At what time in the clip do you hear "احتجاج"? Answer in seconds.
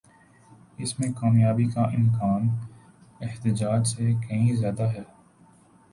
3.21-3.87